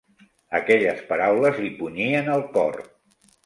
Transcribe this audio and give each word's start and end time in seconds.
Aquelles 0.59 1.03
paraules 1.11 1.61
li 1.67 1.71
punyien 1.85 2.35
el 2.39 2.45
cor. 2.59 2.85